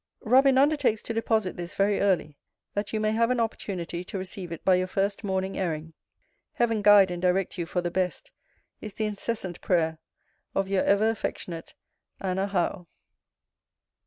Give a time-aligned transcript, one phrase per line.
[0.23, 2.35] Robin undertakes to deposit this very early,
[2.73, 5.93] that you may have an opportunity to receive it by your first morning airing.
[6.53, 8.31] Heaven guide and direct you for the best,
[8.81, 9.99] is the incessant prayer
[10.55, 11.75] of Your ever affectionate
[12.19, 12.87] ANNA HOWE.